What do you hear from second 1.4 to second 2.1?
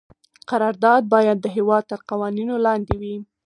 د هیواد تر